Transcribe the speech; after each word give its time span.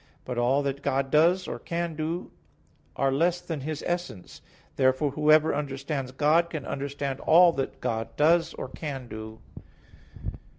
But 0.25 0.39
all 0.39 0.63
that 0.63 0.81
God 0.81 1.11
does, 1.11 1.47
or 1.47 1.59
can 1.59 1.95
do, 1.95 2.31
are 2.95 3.11
less 3.11 3.39
than 3.39 3.61
His 3.61 3.83
essence. 3.85 4.41
Therefore 4.75 5.11
whoever 5.11 5.53
understands 5.53 6.11
God, 6.11 6.49
can 6.49 6.65
understand 6.65 7.19
all 7.19 7.51
that 7.53 7.79
God 7.81 8.15
does, 8.17 8.55
or 8.55 8.67
can 8.67 9.07
do. 9.07 9.41